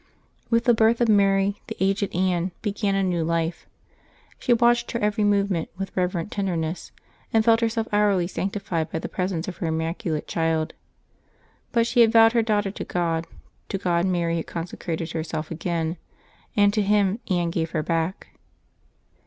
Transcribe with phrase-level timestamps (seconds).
[0.49, 3.67] With the birth of Mary the aged Anne began a new life:
[4.39, 6.89] she watched her eveiy movement with reverent ten derness,
[7.31, 10.73] and felt herself hourly sanctified by the presence of her immaculate child.
[11.71, 13.27] But she had vowed her daughter to God,
[13.69, 15.97] to God Mary had consecrated herself again,
[16.57, 18.29] and to Him Anne gave her back.